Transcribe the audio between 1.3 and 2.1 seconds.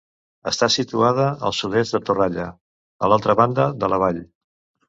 al sud-est de